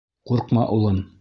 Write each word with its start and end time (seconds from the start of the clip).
—Ҡурҡма, 0.31 0.63
улым. 0.79 1.01